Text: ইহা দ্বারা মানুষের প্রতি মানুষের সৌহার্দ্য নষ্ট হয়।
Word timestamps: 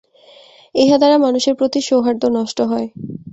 ইহা 0.75 0.97
দ্বারা 0.97 1.17
মানুষের 1.17 1.53
প্রতি 1.59 1.79
মানুষের 1.79 1.89
সৌহার্দ্য 1.89 2.27
নষ্ট 2.37 2.57
হয়। 2.71 2.87